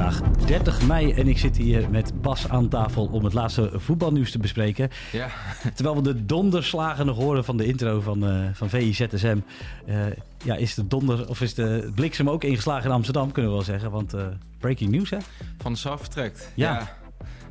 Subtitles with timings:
[0.00, 4.30] Vandaag 30 mei en ik zit hier met Bas aan tafel om het laatste voetbalnieuws
[4.30, 4.90] te bespreken.
[5.12, 5.28] Ja,
[5.74, 9.38] Terwijl we de donderslagen nog horen van de intro van, eh van VIZSM.
[9.86, 10.06] eh,
[10.44, 13.66] ja, is de donder of is de bliksem ook ingeslagen in Amsterdam, kunnen we wel
[13.66, 13.90] zeggen.
[13.90, 14.26] Want eh,
[14.58, 15.18] breaking news, hè?
[15.58, 16.50] Van de Sar vertrekt.
[16.54, 16.96] Ja.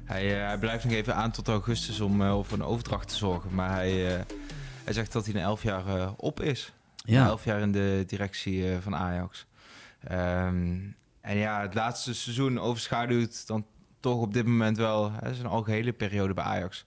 [0.05, 3.55] Hij, hij blijft nog even aan tot augustus om eh, voor een overdracht te zorgen.
[3.55, 3.91] Maar hij,
[4.83, 6.73] hij zegt dat hij na elf jaar op is.
[6.95, 7.21] Ja.
[7.23, 9.45] Na elf jaar in de directie van Ajax.
[10.03, 10.77] Ehm,
[11.21, 13.65] en ja, het laatste seizoen overschaduwt dan
[13.99, 16.85] toch op dit moment wel hè, zijn algehele periode bij Ajax.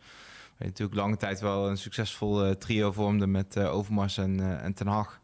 [0.56, 4.64] Hij natuurlijk lange tijd wel een succesvol eh, trio vormde met eh, Overmars en, eh,
[4.64, 5.20] en Ten Hag.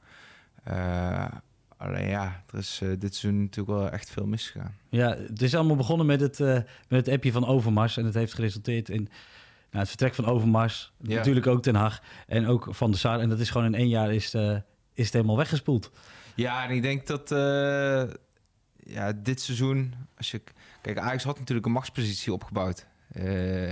[1.77, 4.77] Alleen ja, er is dit seizoen natuurlijk wel echt veel misgegaan.
[4.89, 6.39] Ja, het is allemaal begonnen met het,
[6.89, 7.97] met het appje van Overmars.
[7.97, 9.09] En het heeft geresulteerd in nou,
[9.71, 10.93] het vertrek van Overmars.
[10.97, 11.17] Ja.
[11.17, 12.03] Natuurlijk ook Ten Hag.
[12.27, 13.21] En ook Van der Sar.
[13.21, 14.35] En dat is gewoon in één jaar is,
[14.95, 15.91] is het helemaal weggespoeld.
[16.35, 17.31] Ja, en ik denk dat
[18.89, 20.43] ja, dit seizoen, als je
[20.83, 23.71] kijk, Ajax had natuurlijk een machtspositie opgebouwd Eh,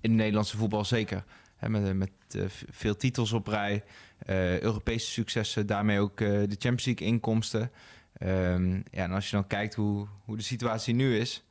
[0.00, 1.24] in het Nederlandse voetbal zeker,
[1.56, 3.84] Hè, met, met eh, veel titels op rij,
[4.18, 7.70] eh, Europese successen, daarmee ook eh, de Champions League inkomsten.
[8.12, 11.42] Ehm, ja, en als je dan kijkt hoe, hoe de situatie nu is.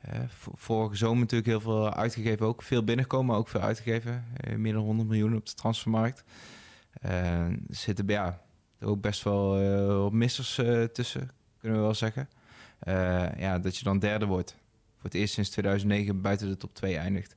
[0.00, 0.20] eh,
[0.54, 4.24] vorige zomer natuurlijk heel veel uitgegeven, ook veel binnenkomen, ook veel uitgegeven.
[4.36, 6.24] Eh, meer dan 100 miljoen op de transfermarkt.
[7.00, 8.42] Eh, er zitten ja,
[8.80, 11.30] ook best wel eh, missers eh, tussen,
[11.62, 12.28] kunnen we wel zeggen.
[12.78, 14.50] Eh, ja, dat je dan derde wordt.
[14.94, 17.36] Voor het eerst sinds 2009 buiten de top 2 eindigt.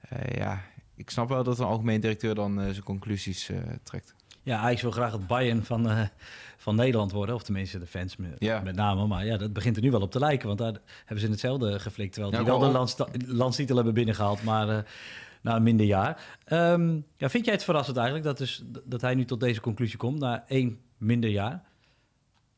[0.00, 0.60] Eh, ja,
[0.94, 3.50] ik snap wel dat een algemeen directeur dan eh, zijn conclusies
[3.82, 4.14] trekt.
[4.42, 6.08] Ja, Ajax wil graag het Bayern van,
[6.56, 7.34] van Nederland worden.
[7.34, 8.60] Of tenminste de fans met, Ja.
[8.60, 9.06] met name.
[9.06, 10.46] Maar ja, dat begint er nu wel op te lijken.
[10.46, 12.12] Want daar hebben ze in hetzelfde geflikt.
[12.12, 14.42] Terwijl Ja, die wel de landstitel hebben binnengehaald.
[14.42, 14.86] Maar
[15.42, 16.38] na een minder jaar.
[16.44, 19.98] Ehm, ja, vind jij het verrassend eigenlijk dat, dus, dat hij nu tot deze conclusie
[19.98, 20.18] komt?
[20.18, 21.62] Na één minder jaar.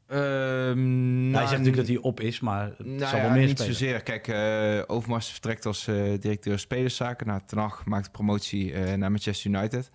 [0.07, 2.41] Ehm, hij zegt natuurlijk dat hij op is.
[2.41, 3.75] Maar het Nou zal ja, wel meer niet spelen.
[3.75, 4.03] zozeer.
[4.03, 7.27] Kijk, eh Overmars vertrekt als eh, directeur spelerszaken.
[7.27, 9.91] Nou, Ten Hag maakt de promotie eh, naar Manchester United.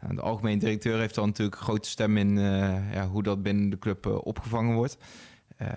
[0.00, 3.42] Nou, de algemeen directeur heeft dan natuurlijk een grote stem in eh, ja, hoe dat
[3.42, 4.96] binnen de club opgevangen wordt.
[5.56, 5.68] Eh,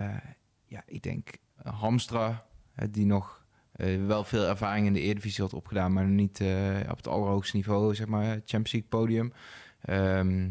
[0.66, 1.28] ja, ik denk
[1.62, 2.44] Hamstra,
[2.90, 6.48] die nog eh, wel veel ervaring in de Eredivisie had opgedaan, maar niet eh,
[6.90, 9.32] op het allerhoogste niveau, zeg maar, Champions League podium.
[9.80, 10.48] Ehm,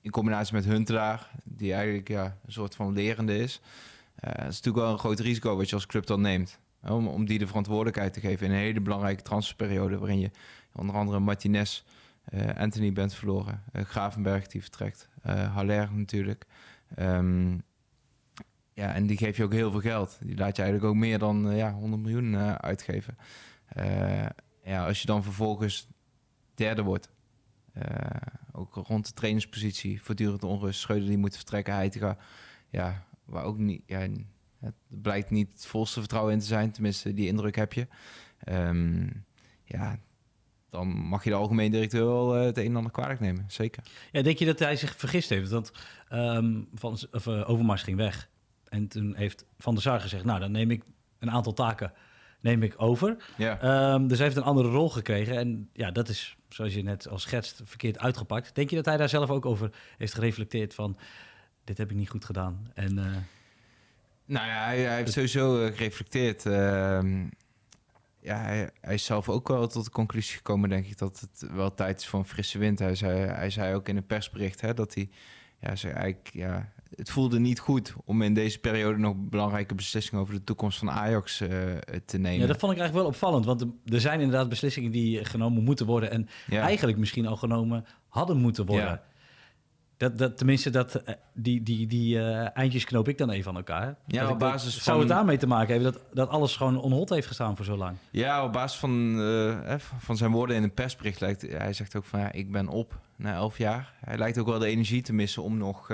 [0.00, 3.60] in combinatie met Huntelaar, die eigenlijk ja, een soort van lerende is.
[4.20, 6.58] Dat is natuurlijk wel een groot risico wat je als club dan neemt.
[6.82, 9.98] Om, om die de verantwoordelijkheid te geven in een hele belangrijke transferperiode...
[9.98, 10.30] waarin je
[10.72, 11.82] onder andere Martinez,
[12.24, 13.62] eh, Anthony bent verloren.
[13.72, 15.08] eh, Gravenberg die vertrekt.
[15.22, 16.44] eh Haller natuurlijk.
[16.94, 17.52] Ehm,
[18.72, 20.18] ja, en die geef je ook heel veel geld.
[20.22, 23.18] Die laat je eigenlijk ook meer dan ja, 100 miljoen uitgeven.
[24.64, 25.88] Ja, als je dan vervolgens
[26.54, 27.10] derde wordt...
[27.78, 30.80] eh, ook rond de trainerspositie, voortdurend onrust.
[30.80, 32.16] Schreuder die moet vertrekken, Heitinga.
[32.70, 33.82] Ja, waar ook niet...
[33.86, 34.06] Ja,
[34.60, 36.72] het blijkt niet het volste vertrouwen in te zijn.
[36.72, 37.86] Tenminste, die indruk heb je.
[38.38, 39.06] Ehm,
[39.64, 39.98] ja,
[40.70, 43.44] dan mag je de algemeen directeur wel eh, het een en ander kwalijk nemen.
[43.48, 43.82] Zeker.
[44.12, 45.50] Ja, denk je dat hij zich vergist heeft?
[45.50, 45.72] Want
[46.08, 48.28] ehm, van, of, eh, Overmars ging weg.
[48.68, 50.24] En toen heeft Van der Sar gezegd...
[50.24, 50.82] nou, dan neem ik
[51.18, 51.92] een aantal taken
[52.40, 53.16] neem ik over.
[53.36, 53.60] Ja.
[53.60, 55.36] Ehm, dus hij heeft een andere rol gekregen.
[55.36, 58.54] En ja, dat is, zoals je net al schetst, verkeerd uitgepakt.
[58.54, 60.98] Denk je dat hij daar zelf ook over heeft gereflecteerd van...
[61.64, 62.70] dit heb ik niet goed gedaan?
[62.74, 63.04] En, eh,
[64.24, 66.46] Nou ja, hij, hij heeft sowieso eh, gereflecteerd.
[66.46, 67.26] Ehm,
[68.20, 71.50] ja, hij, hij is zelf ook wel tot de conclusie gekomen, denk ik, dat het
[71.52, 72.78] wel tijd is voor een frisse wind.
[72.78, 75.08] Hij zei, hij zei ook in een persbericht hè, dat hij,
[75.60, 80.20] ja, zei eigenlijk, ja, het voelde niet goed om in deze periode nog belangrijke beslissingen
[80.22, 81.48] over de toekomst van Ajax eh,
[82.04, 82.40] te nemen.
[82.40, 83.44] ja, dat vond ik eigenlijk wel opvallend.
[83.44, 86.10] Want er- zijn inderdaad beslissingen die genomen moeten worden...
[86.10, 86.60] en Ja.
[86.62, 88.86] eigenlijk misschien al genomen hadden moeten worden.
[88.86, 89.02] Ja.
[89.96, 93.56] Dat, dat, tenminste, dat, eh, die, die, die eh, eindjes knoop ik dan even aan
[93.56, 93.96] elkaar.
[94.06, 96.80] Ja, Dat op basis Zou van- het daarmee te maken hebben dat, dat alles gewoon
[96.80, 97.96] onhold heeft gestaan voor zo lang?
[98.10, 99.20] Ja, op basis van,
[99.98, 102.98] van zijn woorden in een persbericht lijkt hij zegt ook van ja, ik ben op
[103.16, 103.92] na elf jaar.
[104.04, 105.90] Hij lijkt ook wel de energie te missen om nog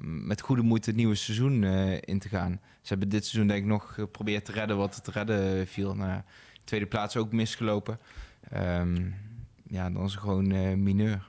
[0.00, 2.60] met goede moed het nieuwe seizoen eh, in te gaan.
[2.82, 5.94] Ze hebben dit seizoen denk ik nog geprobeerd te redden wat het te redden viel.
[5.94, 6.24] Nou, ja,
[6.64, 7.98] tweede plaats ook misgelopen.
[8.50, 9.10] Ehm,
[9.68, 11.28] ja, dan is het gewoon eh, mineur.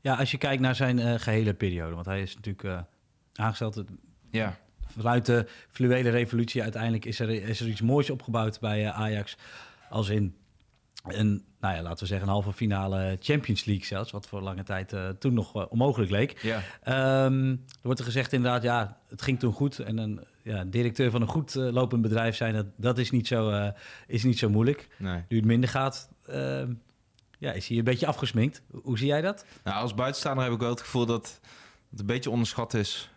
[0.00, 1.94] Ja, als je kijkt naar zijn eh, gehele periode.
[1.94, 2.80] Want hij is natuurlijk eh,
[3.34, 3.88] aangesteld het-
[4.30, 6.62] Ja, vanuit de fluwele revolutie.
[6.62, 9.36] Uiteindelijk is er, is er iets moois opgebouwd bij eh, Ajax.
[9.90, 10.34] Als in
[11.04, 14.62] En nou ja, laten we zeggen een halve finale Champions League zelfs, wat voor lange
[14.62, 16.38] tijd uh, toen nog uh, onmogelijk leek.
[16.42, 16.56] Ja.
[17.26, 19.78] Um, er wordt er gezegd inderdaad, ja, het ging toen goed.
[19.78, 23.26] En een ja, directeur van een goed uh, lopend bedrijf zijn, dat, dat is, niet
[23.26, 23.70] zo,
[24.06, 24.88] is niet zo moeilijk.
[24.98, 25.22] Nee.
[25.28, 26.72] Nu het minder gaat, ehm,
[27.38, 28.62] ja, is hij een beetje afgesminkt.
[28.82, 29.44] Hoe zie jij dat?
[29.64, 31.40] Nou, als buitenstaander heb ik wel het gevoel dat
[31.90, 33.10] het een beetje onderschat is.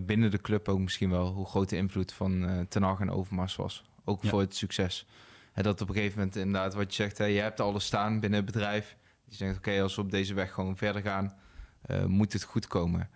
[0.00, 3.56] binnen de club ook misschien wel, hoe groot de invloed van Ten Hag en Overmars
[3.56, 3.84] was.
[4.04, 4.28] Ook Ja.
[4.28, 5.06] voor het succes.
[5.54, 8.44] Dat op een gegeven moment inderdaad wat je zegt, hè, je hebt alles staan binnen
[8.44, 8.96] het bedrijf.
[9.28, 11.34] Je zegt, oké, als we op deze weg gewoon verder gaan,
[11.82, 13.10] eh, moet het goed komen.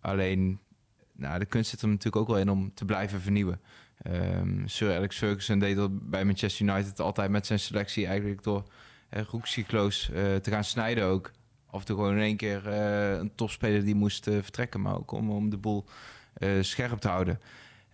[0.00, 0.60] Alleen,
[1.12, 3.60] nou, de kunst zit er natuurlijk ook wel in om te blijven vernieuwen.
[4.02, 8.64] Ehm, Sir Alex Ferguson deed dat bij Manchester United altijd met zijn selectie eigenlijk door
[9.10, 9.20] uh,
[10.36, 11.30] te gaan snijden ook.
[11.70, 15.30] Of er gewoon in één keer eh, een topspeler die moest vertrekken, maar ook om,
[15.30, 15.84] om de boel
[16.60, 17.40] scherp te houden.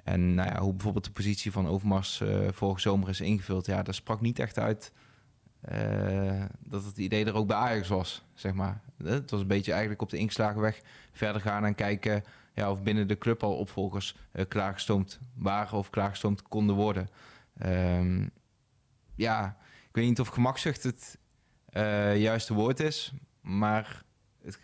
[0.05, 3.83] En nou ja, hoe bijvoorbeeld de positie van Overmars eh vorige zomer is ingevuld, ja,
[3.83, 4.93] dat sprak niet echt uit
[5.61, 8.81] eh, dat het idee er ook bij Ajax was, zeg maar.
[9.03, 10.81] Het was een beetje eigenlijk op de ingeslagen weg
[11.13, 12.25] verder gaan en kijken
[12.55, 17.11] ja, of binnen de club al opvolgers eh, klaargestoomd waren of klaargestoomd konden worden.
[17.59, 18.27] Ehm,
[19.15, 19.57] ja,
[19.89, 21.19] ik weet niet of gemakzucht het
[22.19, 24.03] juiste woord is, maar
[24.43, 24.59] het,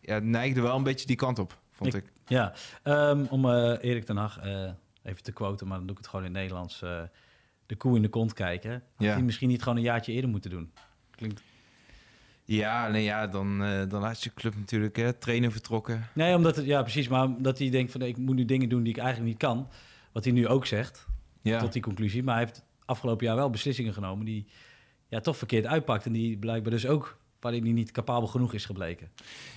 [0.00, 2.12] ja, het neigde wel een beetje die kant op, vond ik.
[2.28, 2.52] Ja,
[2.82, 4.70] ehm, om eh, Erik ten Hag eh,
[5.02, 6.82] even te quoten, maar dan doe ik het gewoon in het Nederlands.
[6.82, 7.02] eh,
[7.66, 8.70] de koe in de kont kijken.
[8.72, 9.12] Had Ja.
[9.12, 10.72] hij misschien niet gewoon een jaartje eerder moeten doen?
[11.10, 11.42] Klinkt...
[12.44, 16.06] Ja, nee, ja dan, eh, dan laat je club natuurlijk hè, trainer vertrokken.
[16.14, 17.08] Nee, omdat het, ja, precies.
[17.08, 19.68] Maar omdat hij denkt van ik moet nu dingen doen die ik eigenlijk niet kan.
[20.12, 21.06] Wat hij nu ook zegt,
[21.42, 21.58] Ja.
[21.58, 22.22] tot die conclusie.
[22.22, 24.46] Maar hij heeft afgelopen jaar wel beslissingen genomen die
[25.08, 26.06] ja, toch verkeerd uitpakt.
[26.06, 29.10] En die blijkbaar dus ook waarin hij niet capabel genoeg is gebleken.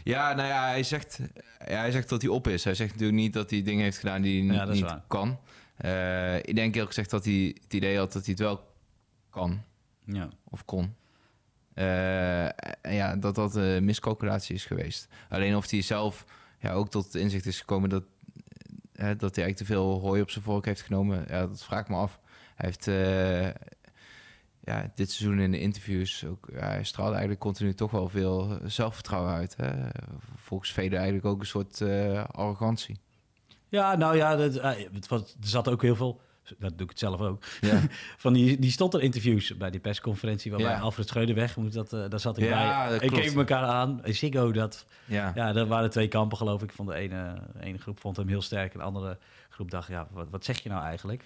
[0.04, 1.20] Ja, nou ja, hij zegt,
[1.68, 2.64] ja, hij zegt dat hij op is.
[2.64, 5.40] Hij zegt natuurlijk niet dat hij dingen heeft gedaan die hij Ja, niet kan.
[5.78, 8.74] Eh, ik denk eerlijk gezegd dat hij het idee had dat hij het wel
[9.30, 9.62] kan
[10.06, 10.30] Ja.
[10.44, 10.96] of kon.
[11.74, 12.50] Eh,
[12.82, 15.08] ja, dat dat een miscalculatie is geweest.
[15.30, 16.26] Alleen of hij zelf
[16.60, 18.04] ja, ook tot inzicht is gekomen dat,
[18.94, 21.82] eh, dat hij eigenlijk te veel hooi op zijn vork heeft genomen, ja, dat vraag
[21.82, 22.20] ik me af.
[22.56, 22.86] Hij heeft
[24.64, 28.58] ja, dit seizoen in de interviews ook, ja, hij straalde eigenlijk continu toch wel veel
[28.64, 29.56] zelfvertrouwen uit.
[29.58, 29.72] Hè?
[30.36, 33.00] Volgens velen eigenlijk ook een soort eh, arrogantie.
[33.68, 36.22] Ja, nou ja, dat, eh, het was, er zat ook heel veel,
[36.60, 37.82] dat doe ik het zelf ook, Ja,
[38.18, 40.80] van die, die stond er interviews bij die persconferentie waarbij Ja.
[40.80, 41.74] Alfred Schreuder weg moet.
[41.74, 42.92] Dat, eh, daar zat ik Ja, bij.
[42.92, 44.02] dat Ik keek elkaar aan.
[44.04, 45.32] Ziggo, dat, ja.
[45.36, 46.72] ja, er waren twee kampen geloof ik.
[46.72, 49.18] Van de ene, ene groep vond hem heel sterk en de andere
[49.50, 51.24] groep dacht, ja, wat, wat zeg je nou eigenlijk?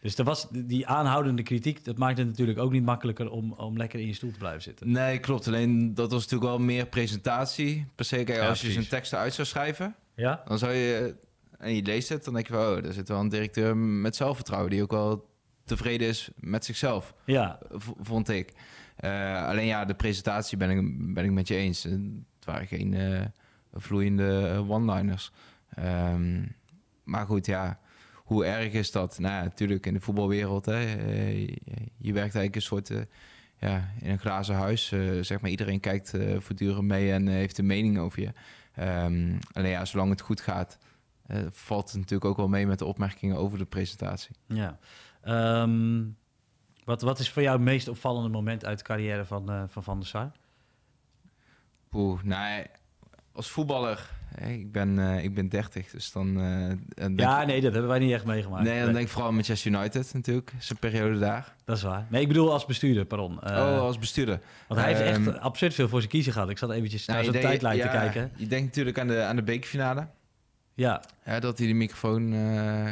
[0.00, 3.76] Dus er was die aanhoudende kritiek, dat maakt het natuurlijk ook niet makkelijker om, om
[3.76, 4.90] lekker in je stoel te blijven zitten.
[4.90, 5.46] Nee, klopt.
[5.46, 7.86] Alleen dat was natuurlijk wel meer presentatie.
[7.94, 10.42] Per se, kijk, Ja, als je zijn teksten uit zou schrijven, Ja?
[10.44, 11.16] dan zou je...
[11.58, 12.76] En je leest het, dan denk je van...
[12.76, 14.70] Oh, daar zit wel een directeur met zelfvertrouwen...
[14.70, 15.28] die ook wel
[15.64, 17.58] tevreden is met zichzelf, Ja,
[18.00, 18.52] vond ik.
[18.96, 21.84] Eh, alleen ja, de presentatie ben ik, ben ik met je eens.
[21.84, 23.20] Eh, Het waren geen eh,
[23.72, 25.30] vloeiende one-liners.
[25.74, 26.44] Ehm,
[27.04, 27.78] maar goed, ja...
[28.26, 29.18] Hoe erg is dat?
[29.18, 30.66] Nou natuurlijk in de voetbalwereld.
[30.66, 31.46] Hè, eh,
[31.98, 32.90] je, werkt eigenlijk een soort...
[32.90, 33.00] eh,
[33.58, 34.92] ja, in een glazen huis.
[34.92, 38.32] eh, zeg maar, iedereen kijkt eh, voortdurend mee en heeft een mening over je.
[38.74, 40.78] Ehm, alleen ja, zolang het goed gaat,
[41.50, 44.36] valt het natuurlijk ook wel mee met de opmerkingen over de presentatie.
[44.46, 44.78] ja.
[45.22, 46.04] Ehm,
[46.84, 49.98] wat, wat is voor jou het meest opvallende moment uit de carrière van Van, van
[49.98, 50.32] der Sar?
[51.88, 52.66] Poeh, nou,
[53.32, 54.10] als voetballer,
[54.44, 56.40] ik, ben, eh, ik ben 30, dus dan.
[56.40, 58.64] eh, Ja, ik- nee, dat hebben wij niet echt meegemaakt.
[58.64, 61.54] nee, dan denk ik vooral aan Manchester United natuurlijk, zijn periode daar.
[61.64, 62.06] Dat is waar.
[62.10, 63.42] Nee, ik bedoel als bestuurder, pardon.
[63.42, 64.40] Eh, oh, als bestuurder.
[64.68, 66.48] want hij heeft ehm, echt absurd veel voor zijn kiezen gehad.
[66.50, 68.32] Ik zat eventjes naar Nou, zijn je denkt- tijdlijn te ja, kijken.
[68.36, 70.06] Je denkt natuurlijk aan de, aan de bekerfinale.
[70.74, 72.32] Ja, Hè, dat hij de microfoon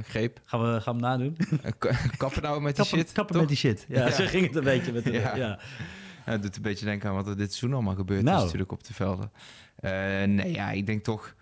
[0.06, 0.40] greep.
[0.44, 1.36] gaan we, gaan we hem nadoen?
[1.78, 3.12] Ka- Kappen nou met die kappen shit.
[3.12, 3.40] kappen toch?
[3.44, 3.84] met die shit.
[3.88, 4.10] Ja, Ja.
[4.20, 4.92] zo ging het een beetje.
[4.92, 5.36] Met de, Ja.
[5.36, 5.58] ja.
[6.26, 8.36] Ja, het doet een beetje denken aan wat er dit seizoen allemaal gebeurd Nou.
[8.36, 9.30] is natuurlijk op de velden.
[9.84, 11.34] Eh, nee, ja, ik denk toch...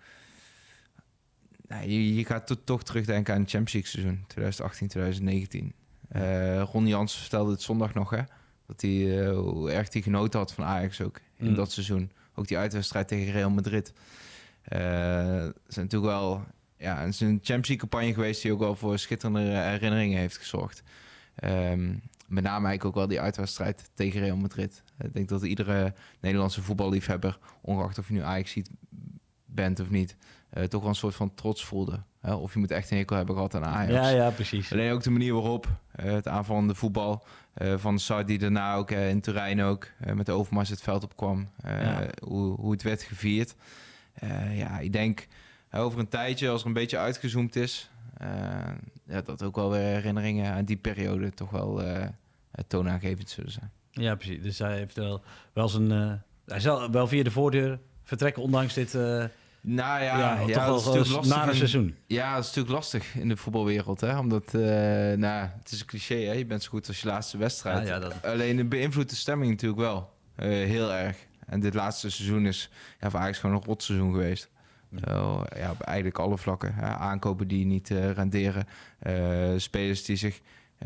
[1.67, 5.73] Nou, je, je gaat to- toch terugdenken aan het Champions League seizoen 2018, 2019.
[6.09, 8.21] Eh Ron Jans vertelde het zondag nog, hè.
[8.67, 11.55] Dat hij, eh, hoe erg hij genoten had van Ajax ook in Mm.
[11.55, 12.11] dat seizoen.
[12.35, 13.93] Ook die uitwedstrijd tegen Real Madrid.
[14.63, 16.43] Het is natuurlijk wel...
[16.77, 20.37] Ja, het is een Champions League campagne geweest die ook wel voor schitterende herinneringen heeft
[20.37, 20.83] gezorgd.
[21.35, 21.93] Ehm,
[22.33, 24.83] met name eigenlijk ook wel die uitwedstrijd tegen Real Madrid.
[24.97, 28.55] Ik denk dat iedere Nederlandse voetballiefhebber, ongeacht of je nu Ajax
[29.45, 30.17] bent of niet,
[30.49, 32.03] eh, toch wel een soort van trots voelde.
[32.19, 32.33] Hè?
[32.33, 33.93] Of je moet echt een hekel hebben gehad aan Ajax.
[33.93, 34.71] ja, ja, precies.
[34.71, 38.75] Alleen ook de manier waarop eh, het aanvallende voetbal eh, van de Sar die daarna
[38.75, 41.49] ook in Turijn ook met de Overmars het veld opkwam.
[41.63, 42.07] Ja.
[42.23, 43.55] hoe, hoe het werd gevierd.
[44.51, 45.27] Ja, ik denk
[45.71, 47.89] over een tijdje, als er een beetje uitgezoomd is,
[49.05, 51.81] ja, dat ook wel weer herinneringen aan die periode toch wel
[52.67, 53.71] toonaangevend zullen zijn.
[53.91, 54.41] Ja, precies.
[54.41, 55.21] Dus hij heeft wel,
[55.53, 55.91] wel zijn...
[55.91, 56.11] eh,
[56.45, 58.95] hij zal wel via de voordeur vertrekken, ondanks dit...
[58.95, 61.95] eh Nou ja, ja, ja, toch dat wel een nare seizoen.
[62.07, 64.01] Ja, dat is natuurlijk lastig in de voetbalwereld.
[64.01, 64.17] Hè?
[64.17, 64.61] Omdat, eh,
[65.17, 66.31] nou, het is een cliché, hè?
[66.31, 67.87] je bent zo goed als je laatste wedstrijd.
[67.87, 70.11] Ja, ja, dat- Alleen het beïnvloedt de stemming natuurlijk wel.
[70.35, 71.17] heel erg.
[71.45, 72.69] En dit laatste seizoen is
[72.99, 74.49] ja, voor Ajax gewoon een rotseizoen geweest.
[75.55, 76.73] Ja, op eigenlijk alle vlakken.
[76.73, 76.85] hè.
[76.85, 78.65] aankopen die niet renderen.
[79.61, 80.41] spelers die zich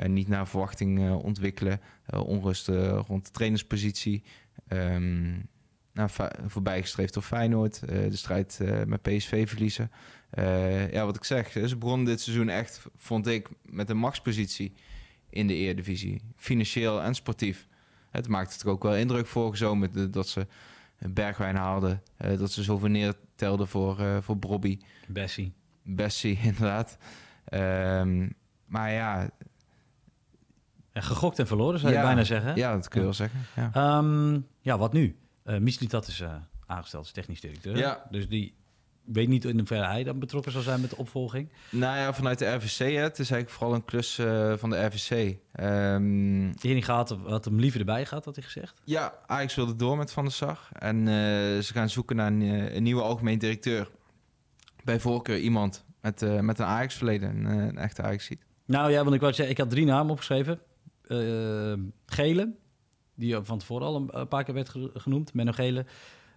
[0.05, 1.81] niet naar verwachting eh, ontwikkelen.
[2.05, 4.23] eh, onrust eh, rond de trainerspositie.
[4.67, 5.35] Ehm
[5.93, 6.09] nou,
[6.47, 7.83] voorbijgestreefd door Feyenoord.
[7.83, 9.91] eh, de strijd eh, met PSV verliezen.
[10.29, 11.51] Eh, ja, wat ik zeg.
[11.51, 14.73] Ze begonnen dit seizoen echt, vond ik, met een machtspositie
[15.29, 16.21] in de Eredivisie.
[16.35, 17.67] Financieel en sportief.
[18.11, 20.47] Het maakte het ook wel indruk vorige zomer dat ze
[20.99, 22.01] Bergwijn haalden.
[22.17, 24.79] eh, dat ze zoveel neertelden voor, eh voor Brobby.
[25.07, 25.53] Bessie.
[25.83, 26.97] Bessie, inderdaad.
[27.45, 28.29] Ehm,
[28.65, 29.29] maar ja,
[30.97, 32.55] Ja, gegokt en verloren, zou je Ja, bijna zeggen.
[32.55, 33.39] ja, dat kun je wel zeggen.
[33.55, 33.69] Ja.
[33.73, 35.15] Ehm, ja, wat nu?
[35.45, 36.35] Uh, Mislitat is eh,
[36.65, 37.77] aangesteld als technisch directeur.
[37.77, 38.05] Ja.
[38.09, 38.55] Dus die
[39.03, 41.49] weet niet in hoeverre hij dan betrokken zal zijn met de opvolging.
[41.69, 44.85] Nou ja, vanuit de RVC, hè, het is eigenlijk vooral een klus eh, van de
[44.85, 45.37] RVC.
[46.61, 48.81] Erik gaat had hem liever erbij gehad, had hij gezegd.
[48.83, 50.59] Ja, Ajax wilde door met Van der Sar.
[50.71, 51.13] En eh,
[51.59, 53.89] ze gaan zoeken naar een, eh, een nieuwe algemeen directeur.
[54.83, 58.45] Bij voorkeur iemand met, eh, met een Ajax-verleden, een, eh, een echte Ajax-ziet.
[58.65, 60.59] Nou ja, want ik wou zeggen, ik had drie namen opgeschreven.
[61.07, 61.73] Eh,
[62.05, 62.55] Gele,
[63.15, 65.33] die van tevoren al een, paar keer werd ge- genoemd.
[65.33, 65.85] Menno Gele,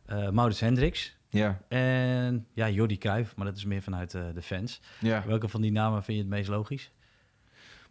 [0.06, 4.42] eh Maurits Hendricks Ja, en ja, Jordi Cruijff, maar dat is meer vanuit eh, de
[4.42, 4.80] fans.
[5.00, 5.24] ja.
[5.26, 6.92] Welke van die namen vind je het meest logisch?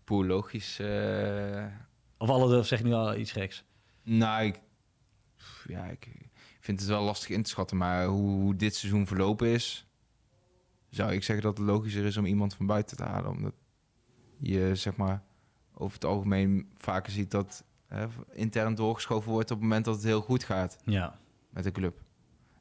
[0.04, 0.80] Poeh, logisch.
[2.18, 3.64] Of alle, of zeg je nu al iets geks?
[4.04, 4.60] nou, ik,
[5.68, 6.08] ja, ik
[6.60, 7.78] vind het wel lastig in te schatten.
[7.78, 9.86] Maar hoe, hoe dit seizoen verlopen is...
[10.90, 13.30] zou ik zeggen dat het logischer is om iemand van buiten te halen.
[13.32, 13.54] Omdat
[14.40, 15.24] je, zeg maar,
[15.80, 17.64] over het algemeen vaker ziet dat...
[17.88, 20.78] hè, intern doorgeschoven wordt op het moment dat het heel goed gaat.
[20.84, 21.20] Ja,
[21.50, 22.02] met de club.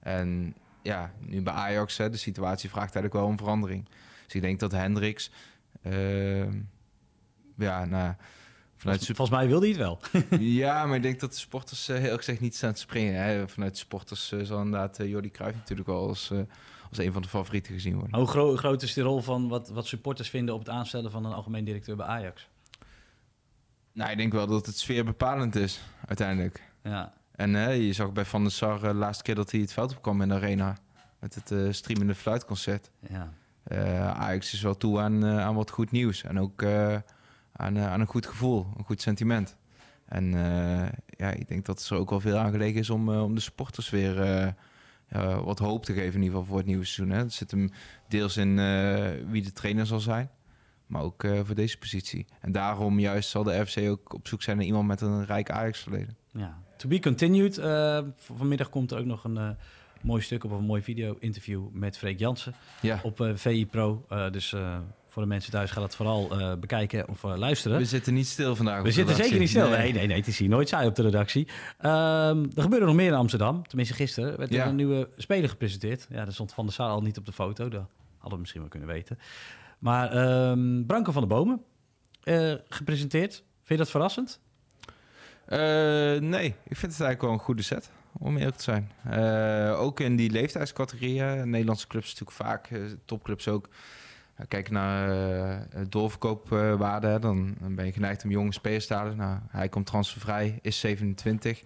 [0.00, 3.88] En ja, nu bij Ajax, hè, de situatie vraagt eigenlijk wel om verandering.
[4.24, 5.30] Dus ik denk dat Hendricks,
[5.82, 6.58] ehm,
[7.56, 8.14] ja, nou,
[8.76, 9.84] vanuit Volgens, volgens mij wilde hij het
[10.30, 10.38] wel.
[10.62, 13.22] ja, maar ik denk dat de sporters eh, heel gezegd niet staan te springen.
[13.22, 13.48] Hè.
[13.48, 16.32] Vanuit de sporters eh, zal inderdaad uh, Jordi Cruijff natuurlijk wel als,
[16.88, 18.18] als een van de favorieten gezien worden.
[18.18, 21.24] Hoe gro groot is de rol van wat, wat supporters vinden op het aanstellen van
[21.24, 22.48] een algemeen directeur bij Ajax?
[23.98, 26.62] Nou, ik denk wel dat het sfeer bepalend is, uiteindelijk.
[26.82, 29.72] Ja, En uh, je zag bij Van der Sar de laatste keer dat hij het
[29.72, 30.76] veld opkwam in de arena.
[31.18, 32.90] Met het uh, streamende fluitconcert.
[33.08, 33.32] ja.
[33.72, 36.22] Uh, Ajax is wel toe aan, aan wat goed nieuws.
[36.22, 39.56] En ook aan, aan, een goed gevoel, een goed sentiment.
[40.04, 40.30] En
[41.06, 43.90] ja, ik denk dat er ook wel veel aan gelegen is om, om de supporters
[43.90, 44.54] weer
[45.44, 46.14] wat hoop te geven.
[46.14, 47.16] In ieder geval voor het nieuwe seizoen.
[47.16, 47.22] Hè.
[47.22, 47.70] Het zit hem
[48.08, 48.56] deels in
[49.30, 50.30] wie de trainer zal zijn.
[50.88, 52.26] Maar ook voor deze positie.
[52.40, 55.50] En daarom juist zal de FC ook op zoek zijn naar iemand met een rijk
[55.50, 56.16] Ajax-verleden.
[56.32, 56.58] Ja.
[56.76, 57.58] To be continued.
[57.58, 59.48] Uh, vanmiddag komt er ook nog een uh,
[60.00, 63.00] mooi stuk op een mooi video-interview met Freek Jansen ja.
[63.02, 64.06] op VI Pro.
[64.30, 64.54] dus
[65.08, 67.78] voor de mensen thuis, ga dat vooral bekijken of luisteren.
[67.78, 68.82] We zitten niet stil vandaag.
[68.82, 69.68] We zitten zeker niet stil.
[69.68, 69.78] Nee.
[69.78, 71.48] nee, nee, nee, het is hier nooit saai op de redactie.
[71.80, 71.90] Um,
[72.54, 73.66] er gebeurde nog meer in Amsterdam.
[73.66, 76.06] Tenminste, gisteren werd er een nieuwe speler gepresenteerd.
[76.10, 77.68] Ja, dat stond Van der Sar al niet op de foto.
[77.68, 79.18] Dat hadden we misschien wel kunnen weten.
[79.78, 80.16] Maar
[80.50, 81.62] um, Branko van de Bomen,
[82.24, 83.32] uh, gepresenteerd.
[83.34, 84.40] Vind je dat verrassend?
[85.48, 85.58] Uh,
[86.20, 88.90] nee, ik vind het eigenlijk wel een goede set, om eerlijk te zijn.
[89.10, 91.50] Uh, ook in die leeftijdscategorieën.
[91.50, 92.70] Nederlandse clubs natuurlijk vaak,
[93.04, 93.68] topclubs ook.
[94.48, 99.16] Kijk naar doorverkoopwaarde, dan, dan ben je geneigd om jonge spelers te halen.
[99.16, 101.62] Nou, hij komt transfervrij, is 27.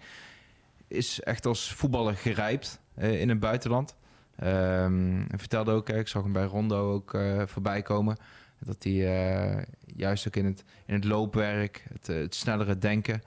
[0.87, 3.95] Is echt als voetballer gerijpt in het buitenland.
[4.43, 8.17] Um, vertelde ook, ik zag hem bij Rondo ook voorbij komen
[8.65, 9.61] dat hij uh,
[9.95, 13.21] juist ook in het, in het loopwerk, het, het snellere denken,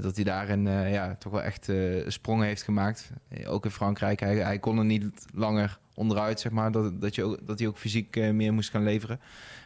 [0.00, 1.70] dat hij daarin ja, toch wel echt
[2.06, 3.10] sprongen heeft gemaakt.
[3.46, 7.24] ook in Frankrijk, hij, hij, kon er niet langer onderuit, zeg maar, dat, dat, je
[7.24, 9.20] ook, dat hij ook fysiek meer moest gaan leveren.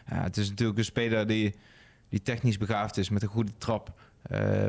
[0.05, 1.55] het is natuurlijk een speler die,
[2.09, 3.93] die technisch begaafd is, met een goede trap,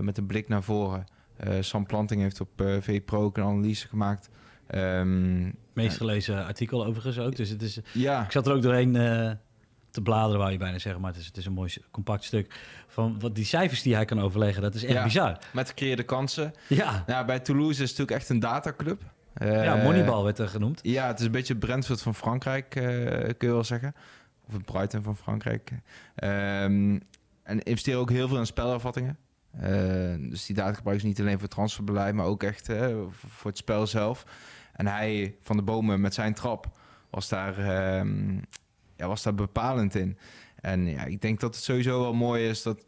[0.01, 1.05] met een blik naar voren.
[1.59, 4.29] Sam Planting heeft op VPRO ook een analyse gemaakt.
[4.75, 7.79] Um, Meest gelezen artikel overigens ook, dus het is...
[7.91, 8.23] Ja.
[8.23, 8.93] Ik zat er ook doorheen
[9.91, 11.01] te bladeren, wou je bijna zeggen.
[11.01, 12.59] Maar het is, het is een mooi compact stuk.
[12.87, 15.37] Van wat die cijfers die hij kan overleggen, dat is echt ja, bizar.
[15.53, 16.53] Met gecreëerde kansen.
[16.67, 17.03] Ja.
[17.07, 17.25] ja.
[17.25, 19.01] Bij Toulouse is het natuurlijk echt een dataclub.
[19.41, 20.79] Uh, ja, Moneyball werd er genoemd.
[20.83, 22.83] Ja, het is een beetje Brentford van Frankrijk, uh,
[23.37, 23.93] kun je wel zeggen.
[24.47, 25.71] Of het Brighton van Frankrijk.
[25.71, 27.01] Um,
[27.43, 29.17] en investeren ook heel veel in spelervattingen.
[29.55, 32.69] Uh, dus die data gebruiken ze niet alleen voor transferbeleid, maar ook echt
[33.11, 34.25] voor het spel zelf.
[34.73, 36.67] En hij, Van de Bomen, met zijn trap,
[37.09, 37.97] was daar...
[37.99, 38.41] Um,
[38.95, 40.17] ja, was daar bepalend in.
[40.61, 42.85] En ja, ik denk dat het sowieso wel mooi is dat,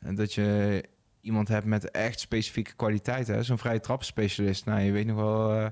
[0.00, 0.82] dat je
[1.20, 3.44] iemand hebt met echt specifieke kwaliteiten.
[3.44, 4.64] Zo'n vrije trappenspecialist.
[4.64, 5.52] Nou, je weet nog wel...
[5.54, 5.66] eh,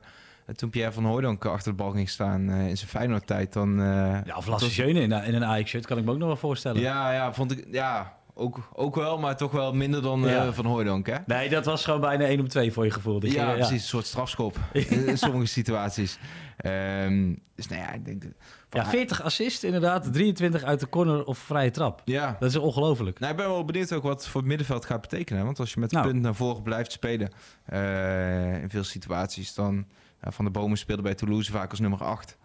[0.54, 3.80] toen Pierre van Hooydonk achter de bal ging staan eh, in zijn Feyenoord-tijd, dan...
[3.80, 6.80] eh, Ja, of Lasse in, in een Ajax-shirt kan ik me ook nog wel voorstellen.
[6.80, 7.66] ja, ja, vond ik...
[7.70, 10.52] Ja, ook, ook wel, maar toch wel minder dan eh, Ja.
[10.52, 11.16] Van Hooydonk, hè?
[11.26, 13.20] Nee, dat was gewoon bijna 1 op 2 voor je gevoel.
[13.20, 13.70] Dat je- Ja, precies.
[13.72, 16.18] Een soort strafschop in sommige situaties.
[16.56, 18.24] Ehm, dus nou ja, ik denk...
[18.70, 22.02] Ja, 40 assist inderdaad, 23 uit de corner of vrije trap.
[22.04, 23.18] Ja, Dat is ongelooflijk.
[23.18, 25.44] Nou, ik ben wel benieuwd ook wat voor het middenveld gaat betekenen.
[25.44, 26.06] Want als je met Nou.
[26.06, 27.30] punt naar voren blijft spelen
[27.64, 29.86] eh, in veel situaties, dan
[30.20, 32.36] Van de Bomen speelde bij Toulouse vaak als nummer 8.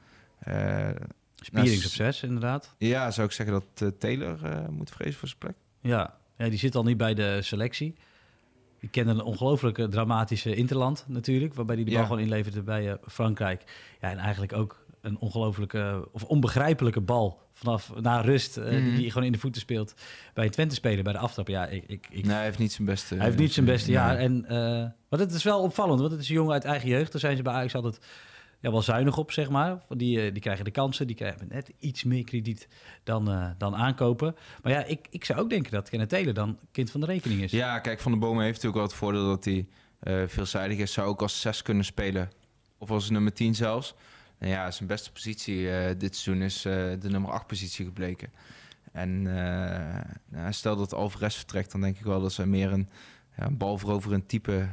[1.35, 2.75] Spierings Nou, op 6 inderdaad.
[2.77, 5.55] ja, zou ik zeggen dat eh, Taylor eh, moet vrezen voor zijn plek.
[5.81, 6.17] Ja.
[6.37, 7.95] ja, die zit al niet bij de selectie.
[8.79, 12.05] Die kende een ongelooflijke dramatische interland natuurlijk, waarbij hij de bal Ja.
[12.05, 13.63] gewoon inleverde bij eh, Frankrijk.
[14.01, 18.99] Ja, en eigenlijk ook een ongelooflijke of onbegrijpelijke bal vanaf na rust, eh, die Mhm.
[18.99, 19.93] hij gewoon in de voeten speelt
[20.33, 21.47] bij een Twente speler bij de aftrap.
[21.47, 23.15] Ja, ik, ik, ik Nee, hij heeft niet zijn beste...
[23.15, 24.17] Hij heeft niet zijn beste jaar.
[24.17, 24.57] En, eh,
[25.09, 27.11] maar het is wel opvallend, want het is een jongen uit eigen jeugd.
[27.11, 27.99] Daar zijn ze bij Ajax altijd
[28.59, 29.69] ja, wel zuinig op, zeg maar.
[29.87, 32.67] Want Die, eh, die krijgen de kansen, die krijgen net iets meer krediet
[33.03, 34.35] dan, eh, dan aankopen.
[34.63, 37.41] Maar ja, ik, ik zou ook denken dat Kenneth Taylor dan kind van de rekening
[37.41, 37.51] is.
[37.51, 39.67] Ja, kijk, Van de Bomen heeft natuurlijk wel het voordeel dat hij
[39.99, 40.93] eh, veelzijdig is.
[40.93, 42.29] Zou ook als 6 kunnen spelen.
[42.77, 43.95] Of als nummer 10 zelfs.
[44.39, 45.63] Nou ja, zijn beste positie
[45.97, 46.61] dit seizoen is
[47.01, 48.31] de nummer 8 positie gebleken.
[48.91, 49.21] En
[50.29, 52.89] nou, stel dat Alvarez vertrekt, dan denk ik wel dat ze meer een,
[53.37, 54.67] ja, een balveroverend type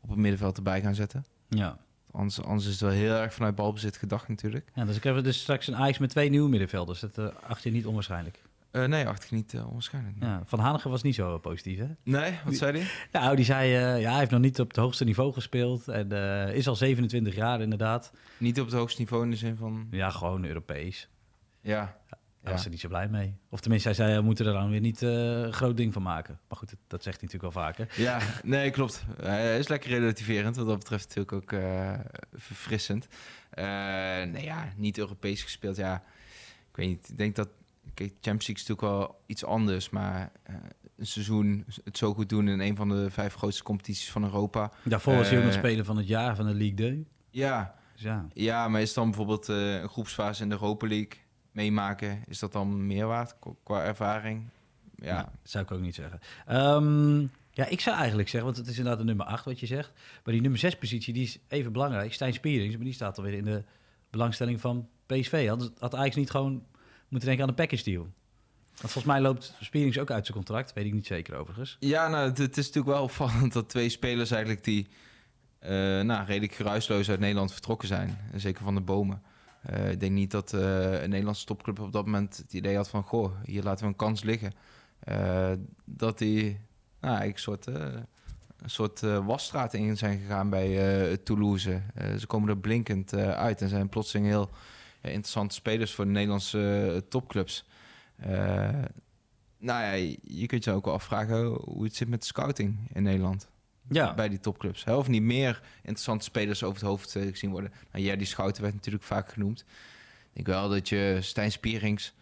[0.00, 1.24] op het middenveld erbij gaan zetten.
[1.48, 1.78] Ja.
[2.12, 4.70] Anders, anders is het wel heel erg vanuit balbezit gedacht natuurlijk.
[4.74, 7.00] ja dus ik heb dus straks een Ajax met twee nieuwe middenvelders.
[7.00, 8.42] Dat uh, acht je niet onwaarschijnlijk.
[8.70, 10.16] Eh, nee, achter ik niet eh, onwaarschijnlijk.
[10.20, 11.86] Ja, van Hanegem was niet zo eh, positief, hè?
[12.02, 12.86] Nee, wat zei hij?
[13.12, 15.88] Nou, die zei, eh, ja, hij heeft nog niet op het hoogste niveau gespeeld.
[15.88, 18.12] En eh, is al 27 jaar inderdaad.
[18.38, 19.86] Niet op het hoogste niveau in de zin van...
[19.90, 21.08] Ja, gewoon Europees.
[21.60, 21.96] Ja,
[22.42, 23.34] Daar was er niet zo blij mee.
[23.48, 26.02] Of tenminste, hij zei, we moeten er dan weer niet eh, een groot ding van
[26.02, 26.38] maken.
[26.48, 27.88] Maar goed, dat, dat zegt hij natuurlijk wel vaker.
[27.96, 29.04] Ja, nee, klopt.
[29.22, 30.56] Hij is lekker relativerend.
[30.56, 31.92] Wat dat betreft natuurlijk ook eh,
[32.32, 33.08] verfrissend.
[33.50, 33.64] Eh,
[34.24, 35.76] nee, ja, niet Europees gespeeld.
[35.76, 36.02] Ja,
[36.70, 37.08] ik weet niet.
[37.08, 37.48] Ik denk dat...
[37.94, 39.90] Kijk, Champions League is natuurlijk wel iets anders.
[39.90, 40.32] Maar
[40.96, 44.72] een seizoen het zo goed doen in een van de vijf grootste competities van Europa.
[44.84, 47.06] Daarvoor was hij ook nog speler van het jaar van de League 2.
[47.30, 51.18] Ja, Dus ja, ja maar is dan bijvoorbeeld een groepsfase in de Europa League
[51.52, 52.22] meemaken...
[52.26, 54.48] Is dat dan meer waard qua- ervaring?
[54.96, 56.20] Ja, Nou, zou ik ook niet zeggen.
[56.46, 57.20] Ehm,
[57.52, 59.92] ja, ik zou eigenlijk zeggen, want het is inderdaad de nummer 8 wat je zegt.
[60.24, 62.12] Maar die nummer 6 positie, die is even belangrijk.
[62.12, 63.64] Stijn Spierings, maar die staat alweer in de
[64.10, 65.48] belangstelling van PSV.
[65.48, 66.62] Had, had Ajax niet gewoon
[67.08, 68.02] moeten denken aan een package deal?
[68.80, 70.72] Want volgens mij loopt Spierings ook uit zijn contract.
[70.72, 71.76] Weet ik niet zeker overigens.
[71.80, 74.88] Ja, nou, het, het is natuurlijk wel opvallend dat twee spelers eigenlijk die
[75.58, 78.18] eh, nou, redelijk geruisloos uit Nederland vertrokken zijn.
[78.34, 79.22] Zeker van de bomen.
[79.62, 82.88] Eh, ik denk niet dat eh, een Nederlandse topclub op dat moment het idee had
[82.88, 83.02] van...
[83.02, 84.52] goh, hier laten we een kans liggen.
[84.98, 85.52] Eh,
[85.84, 86.60] dat die
[87.00, 88.06] nou, een soort, een
[88.64, 91.82] soort wasstraat in zijn gegaan bij Toulouse.
[92.18, 94.50] Ze komen er blinkend uit en zijn plotseling heel
[95.02, 97.68] interessante spelers voor de Nederlandse topclubs.
[99.58, 99.92] Nou ja,
[100.22, 103.48] je- kunt je ook wel afvragen hoe het zit met scouting in Nederland.
[103.90, 104.84] Ja, Bij die topclubs.
[104.84, 104.94] Hè?
[104.94, 107.72] Of niet meer interessante spelers over het hoofd eh, gezien worden.
[107.92, 109.60] Nou, ja, die Schouten werd natuurlijk vaak genoemd.
[109.60, 109.66] Ik
[110.32, 112.14] denk wel dat je Stijn Spierings...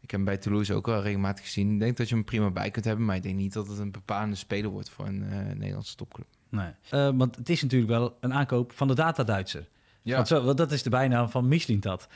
[0.00, 1.72] Ik heb hem bij Toulouse ook wel regelmatig gezien.
[1.72, 3.04] Ik denk dat je hem prima bij kunt hebben.
[3.04, 6.26] Maar ik denk niet dat het een bepalende speler wordt voor een eh, Nederlandse topclub.
[6.48, 6.70] nee.
[6.90, 9.68] Eh, want het is natuurlijk wel een aankoop van de data-Duitser.
[10.02, 12.08] Ja, Want, zo, dat is de bijnaam van Michelin-Tat.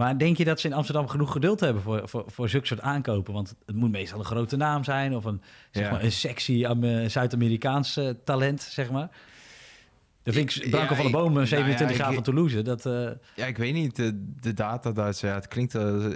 [0.00, 2.80] Maar denk je dat ze in Amsterdam genoeg geduld hebben voor, voor, voor zulke soort
[2.80, 3.32] aankopen?
[3.34, 5.90] Want het moet meestal een grote naam zijn of een, zeg Ja.
[5.90, 9.10] maar, een sexy Am- Zuid-Amerikaans talent, zeg maar.
[10.22, 12.62] Dan vind ik Ik- Branko ja, van ik- Bomen, nou 27 ja, jaar van Toulouse.
[12.62, 13.96] Dat, eh, ja, ik weet niet.
[13.96, 15.74] De, de data Duitse, ja, het klinkt...
[15.74, 16.06] eh,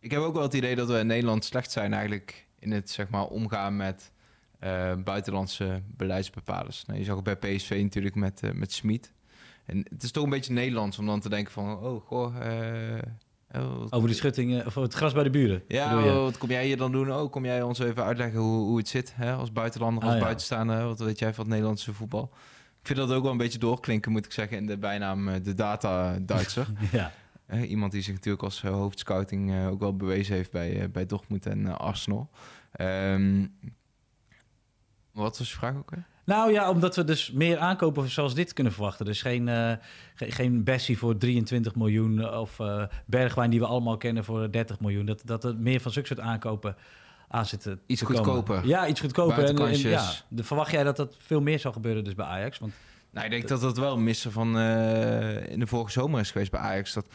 [0.00, 2.46] ik heb ook wel het idee dat we in Nederland slecht zijn eigenlijk...
[2.58, 4.12] in het zeg maar, omgaan met
[4.58, 6.84] eh, buitenlandse beleidsbepalers.
[6.86, 9.12] Nou, je zag het bij PSV natuurlijk met, met Smit.
[9.66, 11.78] En het is toch een beetje Nederlands om dan te denken van...
[11.78, 12.36] oh, goh...
[12.46, 15.62] eh, oh, over de schutting, eh, of het gras bij de buren.
[15.68, 17.12] Ja, oh, wat kom jij hier dan doen?
[17.12, 19.32] Oh, kom jij ons even uitleggen hoe, hoe het zit hè?
[19.32, 20.24] als buitenlander, als Ah, ja.
[20.24, 20.84] buitenstaander?
[20.84, 22.30] Wat weet jij van het Nederlandse voetbal?
[22.80, 25.34] Ik vind dat ook wel een beetje doorklinken, moet ik zeggen, in de bijnaam eh,
[25.42, 26.66] de data-Duitser.
[26.92, 27.12] ja.
[27.66, 31.78] Iemand die zich natuurlijk als eh, hoofdscouting ook wel bewezen heeft bij, bij Dortmund en
[31.78, 32.30] Arsenal.
[32.72, 33.46] Ehm,
[35.12, 36.06] wat was je vraag ook weer?
[36.26, 39.04] Nou ja, omdat we dus meer aankopen zoals dit kunnen verwachten.
[39.06, 39.72] Dus geen, eh,
[40.14, 44.50] ge- geen Bessie voor 23 miljoen eh, of eh, Bergwijn die we allemaal kennen voor
[44.52, 45.06] 30 miljoen.
[45.06, 46.76] Dat, dat er meer van zulke soort aankopen
[47.28, 48.24] aan zitten Iets te komen.
[48.24, 48.66] goedkoper.
[48.66, 49.44] Ja, iets goedkoper.
[49.44, 52.58] En, en, ja, de- verwacht jij dat dat veel meer zal gebeuren dus bij Ajax?
[52.58, 52.72] Want
[53.10, 54.48] Nou, ik denk dat dat wel missen van
[55.48, 56.92] in de vorige zomer is geweest bij Ajax.
[56.92, 57.06] Dat,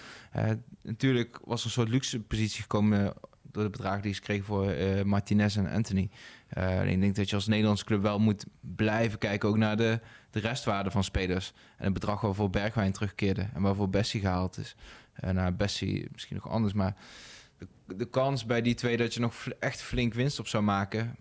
[0.82, 3.14] natuurlijk was een soort luxe positie gekomen.
[3.52, 6.10] Eh, door de bedragen die ze kregen voor eh, Martinez en Anthony.
[6.54, 10.00] Alleen ik denk dat je als Nederlandse club wel moet blijven kijken ook naar de,
[10.30, 11.54] de restwaarde van spelers.
[11.78, 14.76] En het bedrag waarvoor Bergwijn terugkeerde en waarvoor Bessie gehaald is.
[15.24, 16.96] Uh, nou, Bessie misschien nog anders, maar
[17.58, 21.16] de, de, kans bij die twee dat je nog echt flink winst op zou maken,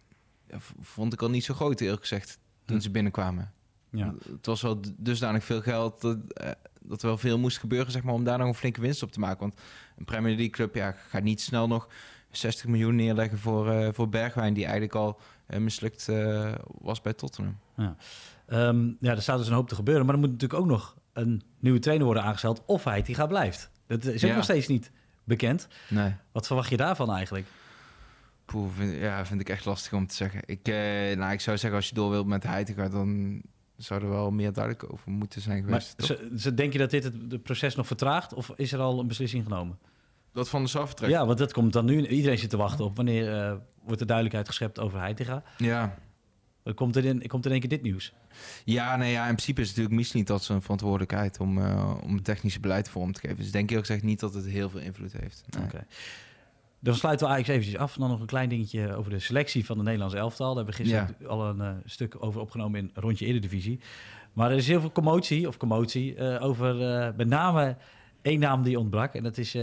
[0.80, 2.82] vond ik al niet zo groot eerlijk gezegd toen hm.
[2.82, 3.52] ze binnenkwamen.
[3.90, 4.14] Ja.
[4.32, 6.18] Het was wel dusdanig veel geld dat,
[6.80, 9.12] dat er wel veel moest gebeuren zeg maar, om daar nog een flinke winst op
[9.12, 9.40] te maken.
[9.40, 9.60] Want
[9.96, 11.88] een Premier League club ja, gaat niet snel nog
[12.30, 16.08] 60 miljoen neerleggen voor, uh, voor Bergwijn, die eigenlijk al uh, mislukt
[16.78, 17.58] was bij Tottenham.
[17.76, 17.96] Ja.
[18.68, 20.06] Um, ja, er staat dus een hoop te gebeuren.
[20.06, 22.62] Maar er moet natuurlijk ook nog een nieuwe trainer worden aangesteld.
[22.66, 23.70] Of hij die gaat blijft.
[23.86, 24.90] Dat is ook nog steeds niet
[25.24, 25.68] bekend.
[25.88, 26.14] Nee.
[26.32, 27.46] Wat verwacht je daarvan eigenlijk?
[28.44, 30.42] Poeh, vind, ja, vind ik echt lastig om te zeggen.
[30.46, 30.66] Ik,
[31.16, 33.42] nou, ik zou zeggen, als je door wilt met Heitinga, dan
[33.82, 35.98] zou er wel meer duidelijk over moeten zijn geweest.
[35.98, 39.42] Maar denk je dat dit het, proces nog vertraagt of is er al een beslissing
[39.42, 39.78] genomen?
[40.32, 42.06] Dat van de SAF Ja, want dat komt dan nu.
[42.06, 43.52] Iedereen zit te wachten op wanneer uh,
[43.84, 45.42] wordt er duidelijkheid geschept over Heitinga.
[45.56, 45.98] Ja.
[46.62, 48.12] Er komt er in, komt er in één keer dit nieuws.
[48.64, 51.94] Ja, nee, ja, in principe is het natuurlijk misschien niet dat zijn verantwoordelijkheid om, uh,
[52.02, 53.36] om het technische beleid vorm te geven.
[53.36, 55.44] Dus denk ik ook gezegd niet dat het heel veel invloed heeft.
[55.48, 55.64] Nee.
[55.64, 55.86] Oké.
[56.80, 57.96] Dan sluiten we eigenlijk eventjes af.
[57.96, 60.54] Dan nog een klein dingetje over de selectie van de Nederlandse elftal.
[60.54, 63.80] Daar hebben we gisteren al een uh, stuk over opgenomen in Rondje Eredivisie.
[64.32, 66.74] Maar er is heel veel commotie, of commotie, uh, over
[67.16, 67.76] met name
[68.22, 69.14] één naam die ontbrak.
[69.14, 69.56] En dat is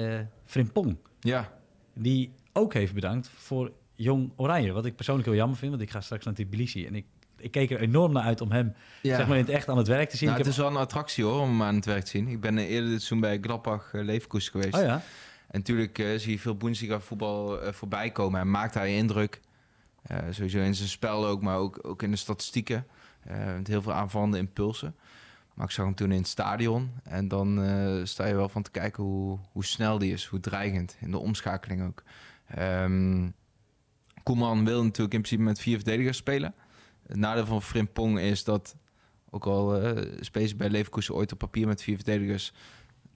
[0.45, 0.97] Frimpong.
[1.19, 1.51] Ja.
[1.93, 4.71] Die ook heeft bedankt voor Jong Oranje.
[4.71, 6.85] Wat ik persoonlijk heel jammer vind, want ik ga straks naar Tbilisi.
[6.85, 7.05] En ik,
[7.37, 9.15] ik keek er enorm naar uit om hem ja.
[9.15, 10.27] zeg maar, in het echt aan het werk te zien.
[10.27, 12.27] Nou, het is wel een attractie hoor, om hem aan het werk te zien.
[12.27, 14.75] Ik ben eerder dit seizoen bij Gladbach uh, Leverkusen geweest.
[14.75, 15.01] Oh ja.
[15.47, 18.39] En natuurlijk uh, zie je veel Bundesliga voetbal uh, voorbij komen.
[18.39, 19.41] En maakt hij indruk.
[20.11, 22.87] Uh, sowieso in zijn spel ook, maar ook, ook in de statistieken.
[23.57, 24.95] met heel veel aanvallende impulsen.
[25.57, 26.91] Maar ik zag hem toen in het stadion.
[27.03, 27.61] En dan
[28.03, 30.25] sta je wel van te kijken hoe, hoe snel die is.
[30.25, 30.97] Hoe dreigend.
[30.99, 32.03] In de omschakeling ook.
[32.59, 33.33] Um,
[34.23, 36.53] Koeman wil natuurlijk in principe met vier verdedigers spelen.
[37.07, 38.75] Het nadeel van Frimpong is dat...
[39.29, 42.53] Ook al uh, bij Leverkusen ooit op papier met vier verdedigers...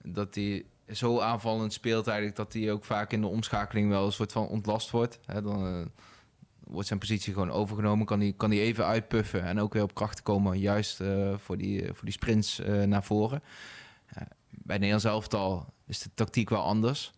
[0.03, 4.11] dat hij zo aanvallend speelt eigenlijk dat hij ook vaak in de omschakeling wel een
[4.11, 5.19] soort van ontlast wordt.
[5.43, 5.85] Dan uh,
[6.71, 9.93] wordt zijn positie gewoon overgenomen, kan hij, kan hij even uitpuffen en ook weer op
[9.93, 13.41] kracht komen, juist uh, voor, die, voor die sprints uh, naar voren.
[14.49, 17.11] bij Nederlands elftal is de tactiek wel anders.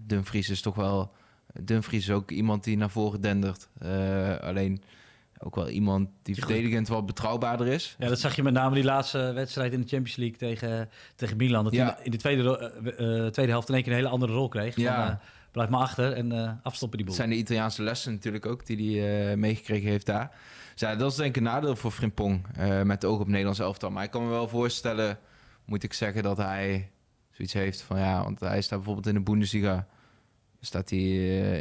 [0.00, 1.12] Dumfries is toch wel...
[1.60, 3.68] Dumfries is ook iemand die naar voren dendert.
[4.40, 4.82] alleen
[5.44, 7.96] ook wel iemand die verdedigend wat betrouwbaarder is.
[7.98, 11.36] Ja, dat zag je met name die laatste wedstrijd in de Champions League tegen, tegen
[11.36, 11.64] Milan.
[11.64, 11.84] Dat ja.
[11.84, 14.76] hij in de tweede, uh, tweede helft in één keer een hele andere rol kreeg.
[14.76, 15.04] Ja.
[15.04, 15.20] Van, uh,
[15.52, 17.16] blijf maar achter en uh, afstoppen die boel.
[17.16, 20.36] Dat zijn de Italiaanse lessen natuurlijk ook die hij meegekregen heeft daar.
[20.72, 22.46] Dus ja, dat is denk ik een nadeel voor Frimpong
[22.84, 23.90] met oog op Nederlands elftal.
[23.90, 25.18] Maar ik kan me wel voorstellen,
[25.64, 26.90] moet ik zeggen, dat hij
[27.30, 29.86] zoiets heeft van ja, want hij staat bijvoorbeeld in de Bundesliga.
[30.60, 31.00] Staat hij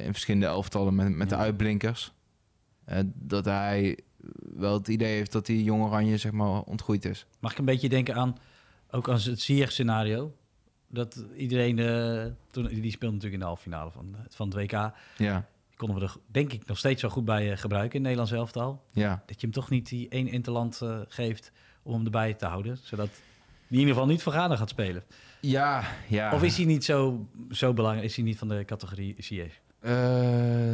[0.02, 1.36] in verschillende elftallen met, met ja.
[1.36, 2.14] de uitblinkers.
[3.14, 4.00] Dat hij
[4.56, 7.26] wel het idee heeft dat die jonge Oranje zeg maar ontgroeid is.
[7.40, 8.38] Mag ik een beetje denken aan,
[8.92, 10.36] ook aan het Ziyech-scenario?
[10.92, 14.72] Dat iedereen, uh, toen, die speelde natuurlijk in de halve finale van, van het WK.
[15.18, 15.46] Ja.
[15.70, 18.32] Die konden we er denk ik nog steeds zo goed bij uh, gebruiken in Nederlands
[18.32, 18.84] elftal.
[18.92, 19.24] Ja.
[19.26, 21.52] Dat je hem toch niet die één interland geeft
[21.84, 22.78] om hem erbij te houden.
[22.82, 23.16] Zodat hij
[23.68, 25.04] in ieder geval niet voor Ghana gaat spelen.
[25.40, 26.34] Ja, ja.
[26.34, 28.06] Of is hij niet zo, zo belangrijk?
[28.06, 29.16] Is hij niet van de categorie?
[29.82, 29.92] Uh,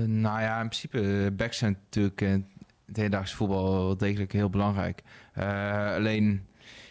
[0.05, 2.47] nou ja, in principe, backs zijn natuurlijk in
[2.85, 5.03] het hedendaagse voetbal wel degelijk heel belangrijk.
[5.37, 6.47] Uh, alleen,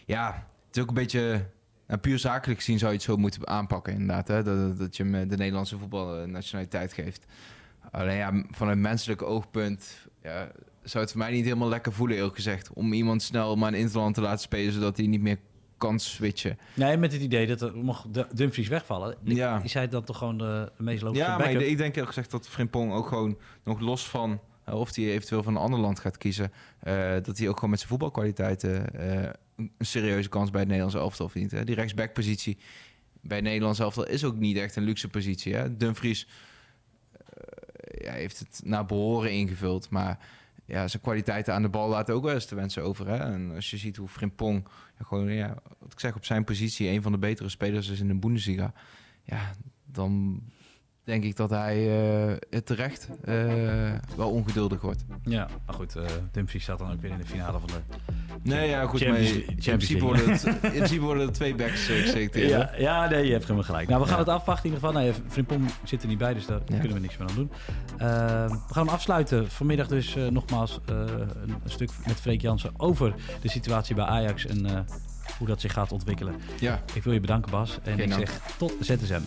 [0.06, 1.54] ja, het is ook een beetje...
[1.87, 4.29] Nou, puur zakelijk gezien zou je het zo moeten aanpakken, inderdaad.
[4.29, 4.42] Hè?
[4.42, 7.27] Dat, dat je hem de Nederlandse voetbalnationaliteit geeft.
[7.90, 10.49] Alleen ja, van een menselijk oogpunt ja,
[10.83, 12.72] zou het voor mij niet helemaal lekker voelen, eerlijk gezegd.
[12.72, 15.38] Om iemand snel maar een interland te laten spelen, zodat hij niet meer
[15.77, 16.59] kan switchen.
[16.75, 19.16] Nee, met het idee dat er mocht de Dumfries wegvallen.
[19.22, 19.61] Ja.
[19.62, 22.49] Is hij dan toch gewoon de, meest logische Ja, maar ik, denk ook gezegd dat
[22.49, 24.40] Frimpong ook gewoon nog los van...
[24.68, 26.53] Uh, of hij eventueel van een ander land gaat kiezen...
[26.85, 28.85] Uh, dat hij ook gewoon met zijn voetbalkwaliteiten...
[29.01, 31.51] Uh, een serieuze kans bij het Nederlandse elftal verdient.
[31.51, 31.64] Hè?
[31.64, 32.59] Die rechtsbackpositie
[33.21, 35.55] bij het Nederlandse elftal is ook niet echt een luxe positie.
[35.55, 35.77] Hè?
[35.77, 36.29] Dumfries
[37.99, 40.19] ja, heeft het naar behoren ingevuld, maar
[40.64, 43.07] ja, zijn kwaliteiten aan de bal laten ook wel eens te wensen over.
[43.07, 43.16] Hè?
[43.16, 44.69] En als je ziet hoe Frimpong,
[45.03, 48.09] gewoon, ja, wat ik zeg, op zijn positie een van de betere spelers is in
[48.09, 48.73] de Bundesliga.
[49.23, 49.53] Ja,
[49.85, 50.42] dan
[51.07, 51.87] denk ik dat hij
[52.29, 55.05] uh, het terecht uh, wel ongeduldig wordt.
[55.23, 58.05] Ja, maar goed, uh, Dumfries staat dan ook weer in de finale van de
[58.42, 61.88] Nee, ja, goed, Champions, maar in principe worden het, in principe worden het twee backs
[61.90, 63.88] uh, ja, ja, nee, je hebt helemaal gelijk.
[63.88, 64.25] Nou, we gaan ja.
[64.25, 65.03] het afwachten in ieder geval.
[65.03, 66.79] Nou, Frimpong zit er niet bij, dus daar ja.
[66.79, 67.51] kunnen we niks meer aan doen.
[68.66, 69.51] we gaan hem afsluiten.
[69.51, 70.99] Vanmiddag dus nogmaals een,
[71.49, 74.87] een, stuk met Freek Jansen over de situatie bij Ajax en
[75.38, 76.35] hoe dat zich gaat ontwikkelen.
[76.61, 76.83] Ja.
[76.95, 77.79] Ik wil je bedanken, Bas.
[77.83, 78.27] En Geen ik dank.
[78.27, 79.23] zeg tot ZSM.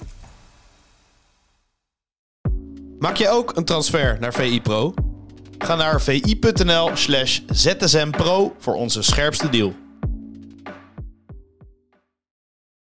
[2.99, 4.93] Maak jij ook een transfer naar VI Pro?
[5.57, 9.73] Ga naar vi.nl slash zsmpro voor onze scherpste deal.